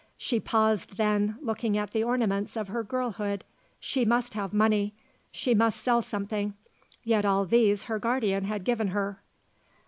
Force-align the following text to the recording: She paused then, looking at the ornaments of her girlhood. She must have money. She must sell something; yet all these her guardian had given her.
She 0.17 0.39
paused 0.39 0.97
then, 0.97 1.37
looking 1.43 1.77
at 1.77 1.91
the 1.91 2.03
ornaments 2.03 2.57
of 2.57 2.69
her 2.69 2.81
girlhood. 2.83 3.43
She 3.79 4.03
must 4.03 4.33
have 4.33 4.51
money. 4.51 4.95
She 5.31 5.53
must 5.53 5.79
sell 5.79 6.01
something; 6.01 6.55
yet 7.03 7.23
all 7.23 7.45
these 7.45 7.83
her 7.83 7.99
guardian 7.99 8.45
had 8.45 8.63
given 8.63 8.87
her. 8.87 9.21